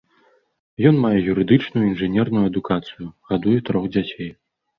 Ён 0.89 0.95
мае 1.03 1.19
юрыдычную 1.33 1.83
і 1.83 1.89
інжынерную 1.93 2.43
адукацыю, 2.51 3.05
гадуе 3.29 3.59
трох 3.71 3.83
дзяцей. 3.95 4.29